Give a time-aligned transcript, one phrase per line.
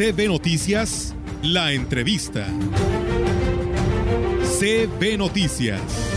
[0.00, 2.46] CB Noticias, la entrevista.
[4.58, 6.09] CB Noticias.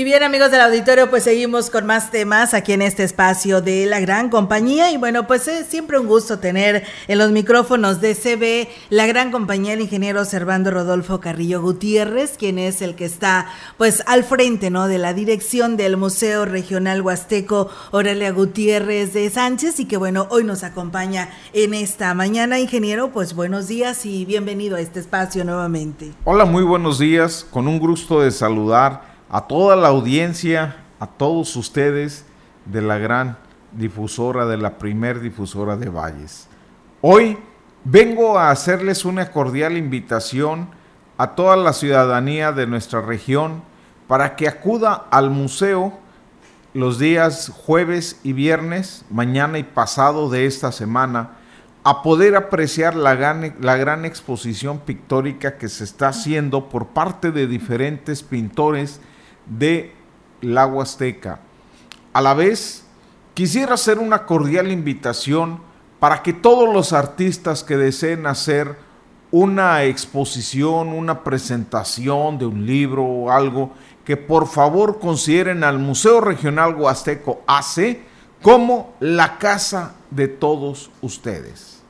[0.00, 3.84] Y bien amigos del auditorio, pues seguimos con más temas aquí en este espacio de
[3.84, 8.14] la gran compañía y bueno, pues es siempre un gusto tener en los micrófonos de
[8.14, 13.48] CB la gran compañía el ingeniero Servando Rodolfo Carrillo Gutiérrez, quien es el que está
[13.76, 14.88] pues al frente, ¿no?
[14.88, 20.44] de la dirección del Museo Regional Huasteco Aurelia Gutiérrez de Sánchez y que bueno, hoy
[20.44, 26.14] nos acompaña en esta mañana, ingeniero, pues buenos días y bienvenido a este espacio nuevamente.
[26.24, 31.54] Hola, muy buenos días, con un gusto de saludar a toda la audiencia, a todos
[31.56, 32.24] ustedes
[32.66, 33.38] de la gran
[33.72, 36.48] difusora, de la primer difusora de Valles.
[37.00, 37.38] Hoy
[37.84, 40.68] vengo a hacerles una cordial invitación
[41.16, 43.62] a toda la ciudadanía de nuestra región
[44.08, 45.92] para que acuda al museo
[46.74, 51.36] los días jueves y viernes, mañana y pasado de esta semana,
[51.84, 57.30] a poder apreciar la gran, la gran exposición pictórica que se está haciendo por parte
[57.32, 59.00] de diferentes pintores
[59.46, 59.92] de
[60.40, 61.40] la Huasteca.
[62.12, 62.84] A la vez,
[63.34, 65.60] quisiera hacer una cordial invitación
[65.98, 68.76] para que todos los artistas que deseen hacer
[69.30, 73.72] una exposición, una presentación de un libro o algo,
[74.04, 77.98] que por favor consideren al Museo Regional Huasteco AC
[78.42, 81.80] como la casa de todos ustedes.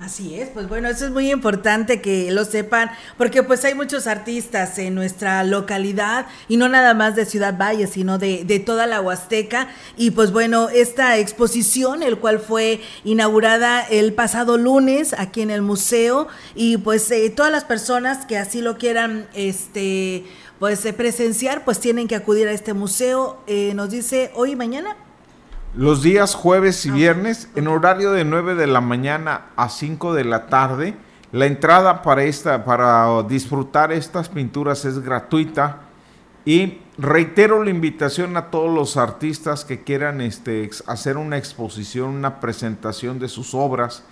[0.00, 4.06] Así es, pues bueno, eso es muy importante que lo sepan, porque pues hay muchos
[4.06, 8.86] artistas en nuestra localidad y no nada más de Ciudad Valle, sino de, de toda
[8.86, 9.68] la Huasteca.
[9.98, 15.60] Y pues bueno, esta exposición, el cual fue inaugurada el pasado lunes aquí en el
[15.60, 20.24] museo, y pues eh, todas las personas que así lo quieran, este,
[20.58, 23.42] pues eh, presenciar, pues tienen que acudir a este museo.
[23.46, 24.96] Eh, nos dice hoy y mañana
[25.74, 30.24] los días jueves y viernes en horario de 9 de la mañana a 5 de
[30.24, 30.96] la tarde.
[31.32, 35.82] La entrada para esta para disfrutar estas pinturas es gratuita
[36.44, 42.40] y reitero la invitación a todos los artistas que quieran este, hacer una exposición, una
[42.40, 44.02] presentación de sus obras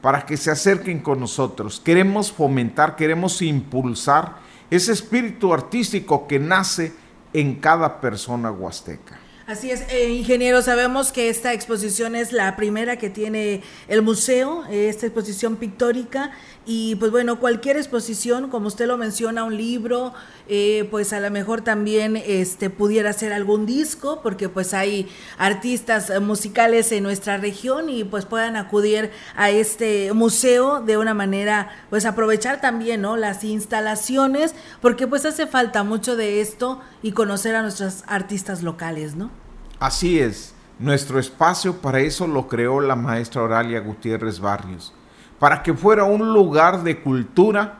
[0.00, 1.80] para que se acerquen con nosotros.
[1.80, 4.38] Queremos fomentar, queremos impulsar
[4.68, 6.92] ese espíritu artístico que nace
[7.32, 9.23] en cada persona huasteca.
[9.46, 14.64] Así es, eh, ingeniero, sabemos que esta exposición es la primera que tiene el museo,
[14.70, 16.30] esta exposición pictórica,
[16.64, 20.14] y pues bueno, cualquier exposición, como usted lo menciona, un libro,
[20.48, 26.10] eh, pues a lo mejor también este, pudiera ser algún disco, porque pues hay artistas
[26.22, 32.06] musicales en nuestra región y pues puedan acudir a este museo de una manera, pues
[32.06, 33.18] aprovechar también, ¿no?
[33.18, 39.16] Las instalaciones, porque pues hace falta mucho de esto y conocer a nuestros artistas locales,
[39.16, 39.43] ¿no?
[39.78, 44.92] Así es, nuestro espacio para eso lo creó la maestra Oralia Gutiérrez Barrios,
[45.38, 47.78] para que fuera un lugar de cultura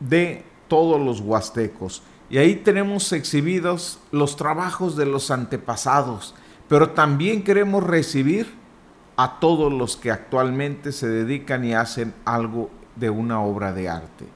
[0.00, 2.02] de todos los huastecos.
[2.30, 6.34] Y ahí tenemos exhibidos los trabajos de los antepasados,
[6.68, 8.54] pero también queremos recibir
[9.16, 14.26] a todos los que actualmente se dedican y hacen algo de una obra de arte.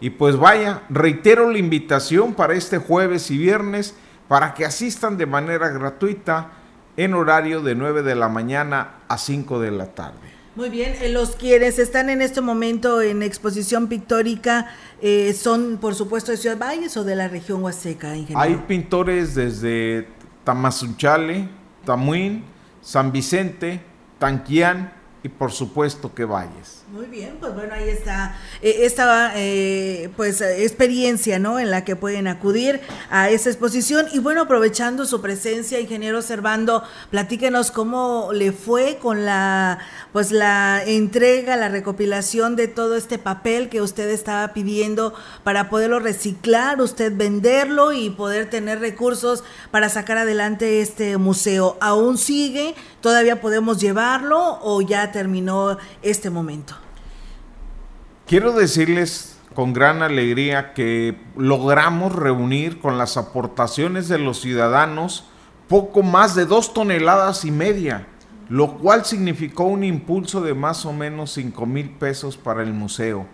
[0.00, 3.94] Y pues vaya, reitero la invitación para este jueves y viernes
[4.28, 6.52] para que asistan de manera gratuita
[6.96, 10.38] en horario de 9 de la mañana a 5 de la tarde.
[10.54, 14.66] Muy bien, eh, los quienes están en este momento en exposición pictórica
[15.00, 18.40] eh, son, por supuesto, de Ciudad Valles o de la región Huasteca, ingeniero.
[18.40, 20.08] Hay pintores desde
[20.42, 21.48] Tamazunchale,
[21.84, 22.44] Tamuín,
[22.82, 23.80] San Vicente,
[24.18, 26.84] Tanquián y por supuesto que Valles.
[26.92, 31.58] Muy bien, pues bueno, ahí está eh, esta eh, pues experiencia, ¿no?
[31.58, 32.80] En la que pueden acudir
[33.10, 39.26] a esa exposición y bueno, aprovechando su presencia, ingeniero Servando, platíquenos cómo le fue con
[39.26, 39.78] la
[40.12, 45.98] pues la entrega, la recopilación de todo este papel que usted estaba pidiendo para poderlo
[45.98, 51.76] reciclar, usted venderlo y poder tener recursos para sacar adelante este museo.
[51.80, 52.74] ¿Aún sigue?
[53.00, 56.74] ¿Todavía podemos llevarlo o ya terminó este momento?
[58.26, 65.24] Quiero decirles con gran alegría que logramos reunir con las aportaciones de los ciudadanos
[65.68, 68.06] poco más de dos toneladas y media,
[68.48, 73.26] lo cual significó un impulso de más o menos cinco mil pesos para el museo.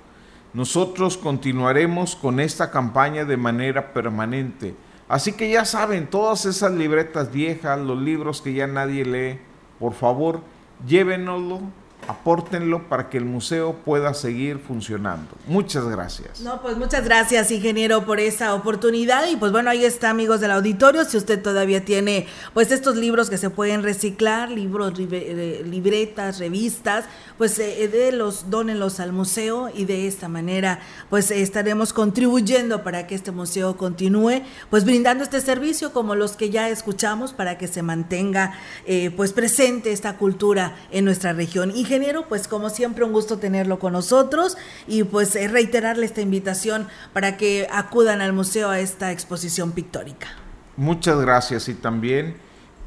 [0.53, 4.75] Nosotros continuaremos con esta campaña de manera permanente.
[5.09, 9.41] Así que ya saben, todas esas libretas viejas, los libros que ya nadie lee,
[9.79, 10.41] por favor,
[10.86, 11.60] llévenoslo
[12.08, 15.28] apórtenlo para que el museo pueda seguir funcionando.
[15.46, 16.40] Muchas gracias.
[16.40, 19.28] No, pues muchas gracias, ingeniero, por esa oportunidad.
[19.28, 21.04] Y pues bueno, ahí está, amigos del auditorio.
[21.04, 27.04] Si usted todavía tiene pues estos libros que se pueden reciclar, libros, eh, libretas, revistas,
[27.38, 30.80] pues eh, de los donenlos al museo y de esta manera
[31.10, 36.50] pues estaremos contribuyendo para que este museo continúe pues brindando este servicio como los que
[36.50, 38.54] ya escuchamos para que se mantenga
[38.86, 41.94] eh, pues presente esta cultura en nuestra región ingeniero,
[42.29, 44.56] pues como siempre un gusto tenerlo con nosotros
[44.87, 50.29] y pues eh, reiterarle esta invitación para que acudan al museo a esta exposición pictórica.
[50.76, 52.37] Muchas gracias y también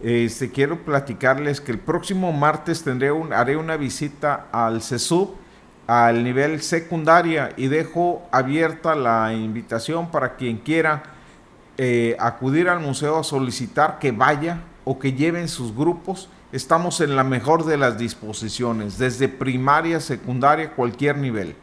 [0.01, 5.29] este, quiero platicarles que el próximo martes tendré un, haré una visita al CESUB
[5.87, 11.03] al nivel secundaria y dejo abierta la invitación para quien quiera
[11.77, 17.15] eh, acudir al museo a solicitar que vaya o que lleven sus grupos estamos en
[17.15, 21.55] la mejor de las disposiciones, desde primaria, secundaria, cualquier nivel.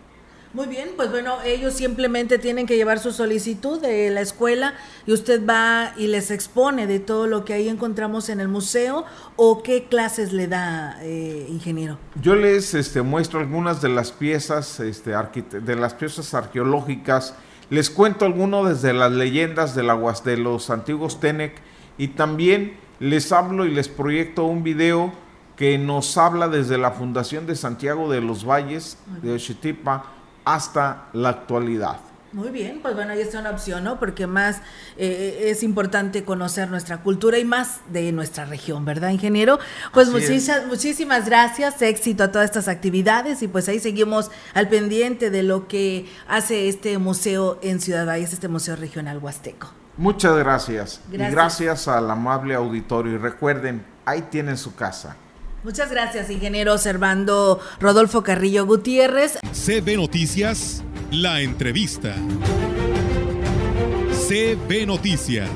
[0.54, 5.12] Muy bien, pues bueno, ellos simplemente tienen que llevar su solicitud de la escuela y
[5.12, 9.04] usted va y les expone de todo lo que ahí encontramos en el museo
[9.34, 11.98] o qué clases le da, eh, ingeniero.
[12.22, 17.34] Yo les este, muestro algunas de las piezas, este, de las piezas arqueológicas,
[17.69, 21.54] les cuento algunos desde las leyendas de, la, de los antiguos Tenec
[21.98, 25.12] y también les hablo y les proyecto un video
[25.56, 30.06] que nos habla desde la fundación de Santiago de los Valles, de Oxitipa,
[30.44, 31.99] hasta la actualidad.
[32.32, 34.00] Muy bien, pues bueno, ahí está una opción, ¿no?
[34.00, 34.61] Porque más
[34.96, 39.61] eh, es importante conocer nuestra cultura y más de nuestra región, ¿verdad, ingeniero?
[39.93, 45.31] Pues muchísimas, muchísimas gracias, éxito a todas estas actividades y pues ahí seguimos al pendiente
[45.31, 49.83] de lo que hace este museo en Ciudad Valles, este Museo Regional Huasteco.
[49.96, 51.00] Muchas gracias.
[51.11, 53.12] Y gracias al amable auditorio.
[53.12, 55.17] Y recuerden, ahí tienen su casa.
[55.62, 59.38] Muchas gracias, ingeniero Servando Rodolfo Carrillo Gutiérrez.
[59.50, 62.14] CB Noticias, la entrevista.
[64.29, 65.49] CB Noticias.